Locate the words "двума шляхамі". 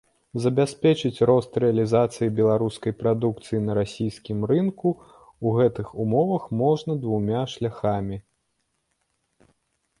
7.07-8.17